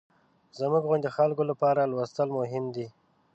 [0.59, 2.87] زموږ غوندې خلکو لپاره لوستل مهم دي.